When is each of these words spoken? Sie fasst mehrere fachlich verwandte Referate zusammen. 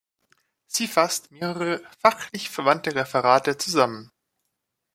Sie 0.65 0.87
fasst 0.87 1.29
mehrere 1.31 1.79
fachlich 1.99 2.49
verwandte 2.49 2.95
Referate 2.95 3.59
zusammen. 3.59 4.11